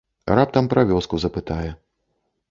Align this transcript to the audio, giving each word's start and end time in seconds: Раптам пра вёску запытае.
Раптам 0.37 0.69
пра 0.71 0.85
вёску 0.91 1.19
запытае. 1.25 1.69